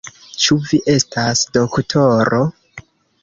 Ĉu 0.43 0.55
vi 0.69 0.77
estas 0.93 1.43
doktoro? 1.57 2.39